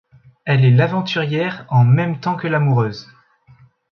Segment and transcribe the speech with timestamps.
[0.45, 3.07] Elle est l’aventurière en même temps que l’amoureuse.